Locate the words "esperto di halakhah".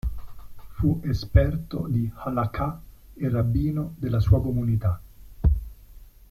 1.03-2.81